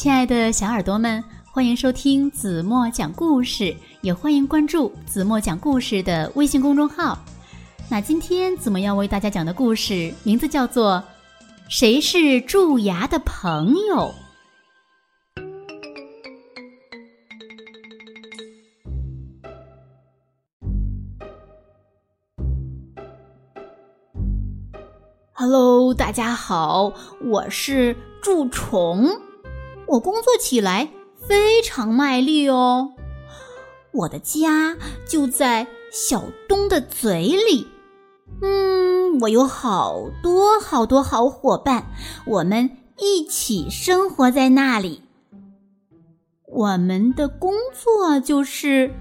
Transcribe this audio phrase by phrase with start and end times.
[0.00, 7.18] 亲爱的小耳朵们，欢迎收听子墨讲故事，也欢迎关注子墨讲故事的微信公众号。
[7.90, 10.94] 那今天子墨要为大家讲的故事名字叫做
[11.68, 14.14] 《谁是蛀牙的朋友》。
[25.34, 26.90] Hello，大家好，
[27.22, 29.06] 我是蛀虫。
[29.90, 30.88] 我工作起来
[31.26, 32.92] 非常卖力哦。
[33.92, 34.76] 我的家
[35.08, 37.66] 就在小东的嘴里。
[38.40, 41.86] 嗯，我有好多好多好伙伴，
[42.24, 45.02] 我们一起生活在那里。
[46.46, 48.94] 我们的工作就是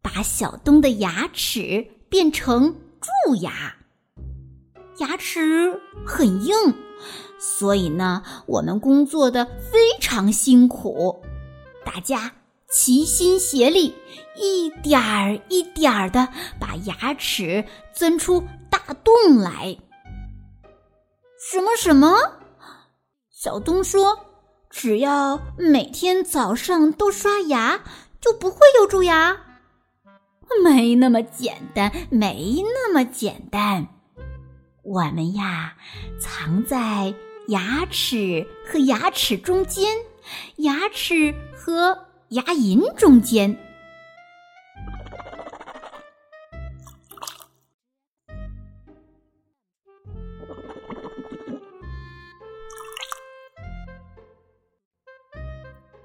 [0.00, 2.76] 把小东的牙齿变成
[3.26, 3.76] 蛀牙。
[5.02, 6.54] 牙齿很硬，
[7.36, 11.20] 所以呢，我们工作的非常辛苦。
[11.84, 12.30] 大家
[12.70, 13.92] 齐心协力，
[14.36, 16.28] 一点儿一点儿的
[16.60, 19.76] 把牙齿钻出大洞来。
[21.50, 22.16] 什么什么？
[23.28, 24.16] 小东说
[24.70, 27.80] ：“只要每天早上都刷牙，
[28.20, 29.36] 就不会有蛀牙。”
[30.62, 33.88] 没那么简单，没那么简单。
[34.82, 35.74] 我们呀，
[36.18, 37.14] 藏在
[37.48, 39.96] 牙齿和牙齿中间，
[40.56, 43.56] 牙齿和牙龈中间。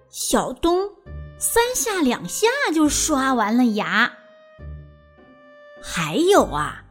[0.09, 0.91] 小东
[1.39, 4.12] 三下两下就刷完了牙。
[5.81, 6.84] 还有啊。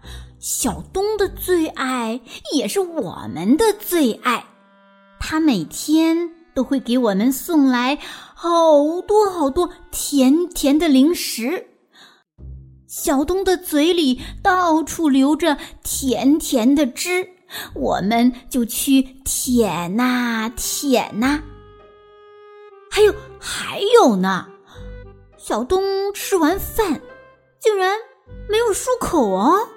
[0.48, 2.20] 小东的最爱
[2.54, 4.46] 也是我们的最爱，
[5.18, 6.16] 他每天
[6.54, 7.98] 都会给我们送来
[8.32, 11.66] 好多好多甜甜的零食。
[12.86, 17.28] 小东的嘴里到处流着甜甜的汁，
[17.74, 21.42] 我们就去舔呐舔呐。
[22.88, 24.46] 还有还有呢，
[25.36, 25.82] 小东
[26.14, 27.00] 吃完饭
[27.58, 27.98] 竟然
[28.48, 29.68] 没有漱口哦。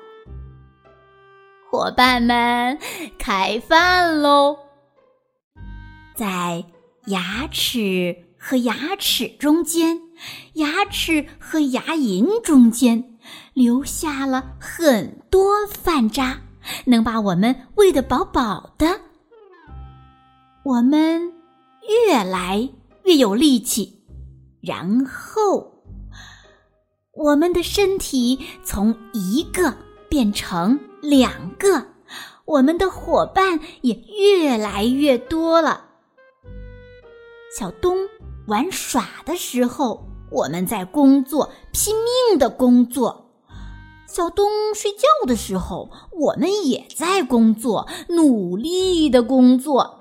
[1.71, 2.79] 伙伴们，
[3.19, 4.57] 开饭喽！
[6.15, 6.65] 在
[7.05, 10.01] 牙齿和牙齿中间，
[10.53, 13.19] 牙齿和牙龈中间，
[13.53, 16.41] 留下了很多饭渣，
[16.85, 19.01] 能把我们喂得饱饱的。
[20.63, 21.31] 我们
[21.87, 22.67] 越来
[23.03, 24.01] 越有力气，
[24.59, 25.83] 然后
[27.13, 29.71] 我们的身体从一个
[30.09, 30.79] 变成。
[31.01, 31.85] 两个，
[32.45, 35.85] 我们的伙伴也越来越多了。
[37.57, 37.97] 小东
[38.47, 41.95] 玩耍的时候，我们在工作，拼
[42.29, 43.25] 命的工作；
[44.07, 49.95] 小东睡觉的时候，我们也在工作，努力的工作。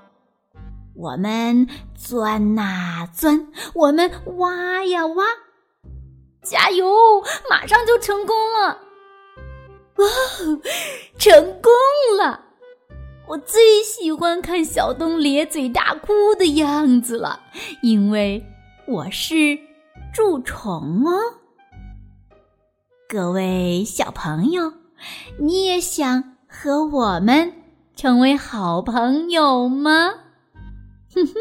[0.94, 5.24] 我们钻呐钻，我们挖呀挖，
[6.42, 6.92] 加油，
[7.48, 8.87] 马上就成功了！
[9.98, 10.06] 哇，
[11.18, 11.72] 成功
[12.18, 12.44] 了！
[13.26, 17.40] 我最喜欢看小东咧嘴大哭的样子了，
[17.82, 18.44] 因为
[18.86, 19.58] 我是
[20.14, 21.18] 蛀虫哦。
[23.08, 24.72] 各位小朋友，
[25.38, 27.52] 你也想和我们
[27.96, 30.14] 成为好朋友吗？
[31.14, 31.34] 哼哼。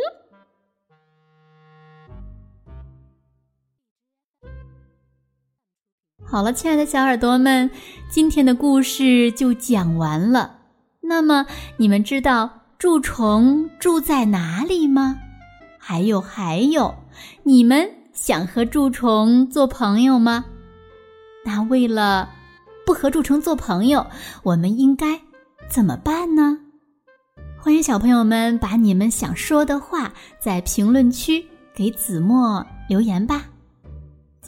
[6.29, 7.71] 好了，亲爱的小耳朵们，
[8.09, 10.57] 今天的故事就讲完了。
[10.99, 11.45] 那么，
[11.77, 15.17] 你们知道蛀虫住在哪里吗？
[15.79, 16.93] 还有还有，
[17.43, 20.43] 你们想和蛀虫做朋友吗？
[21.45, 22.29] 那为了
[22.85, 24.05] 不和蛀虫做朋友，
[24.43, 25.17] 我们应该
[25.69, 26.57] 怎么办呢？
[27.57, 30.11] 欢迎小朋友们把你们想说的话
[30.41, 33.45] 在评论区给子墨留言吧。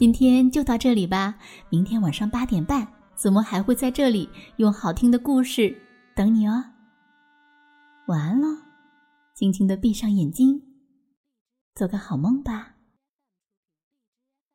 [0.00, 1.34] 今天就到这里吧，
[1.68, 4.26] 明天晚上八点半，子墨还会在这里
[4.56, 5.76] 用好听的故事
[6.16, 6.64] 等你哦。
[8.06, 8.48] 晚安喽，
[9.34, 10.62] 轻轻的闭上眼睛，
[11.74, 12.76] 做个好梦吧。